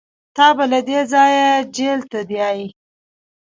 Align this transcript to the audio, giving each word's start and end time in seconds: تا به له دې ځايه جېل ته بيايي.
تا 0.35 0.47
به 0.57 0.65
له 0.71 0.79
دې 0.87 0.99
ځايه 1.11 1.47
جېل 1.75 2.01
ته 2.11 2.19
بيايي. 2.29 2.67